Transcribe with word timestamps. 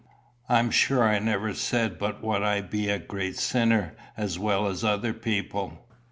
"I'm 0.49 0.71
sure 0.71 1.03
I 1.03 1.19
never 1.19 1.53
said 1.53 1.99
but 1.99 2.23
what 2.23 2.41
I 2.41 2.61
be 2.61 2.89
a 2.89 2.97
great 2.97 3.37
sinner, 3.37 3.95
as 4.17 4.39
well 4.39 4.65
as 4.65 4.83
other 4.83 5.13
people." 5.13 5.85